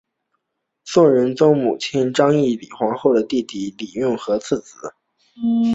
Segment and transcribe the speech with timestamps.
[0.83, 4.91] 宋仁宗母亲章懿李皇后弟弟李用和次子。